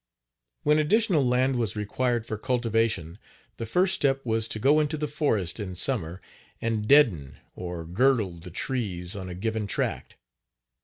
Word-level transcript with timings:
When 0.63 0.79
additional 0.79 1.23
land 1.23 1.57
was 1.57 1.75
required 1.75 2.25
for 2.25 2.35
cultivation 2.39 3.19
the 3.57 3.67
first 3.67 3.93
step 3.93 4.25
was 4.25 4.47
to 4.47 4.57
go 4.57 4.79
into 4.79 4.97
the 4.97 5.07
forest 5.07 5.59
in 5.59 5.75
summer 5.75 6.19
and 6.59 6.87
"deaden" 6.87 7.37
or 7.55 7.85
girdle 7.85 8.31
the 8.39 8.49
trees 8.49 9.15
on 9.15 9.29
a 9.29 9.35
given 9.35 9.67
tract. 9.67 10.15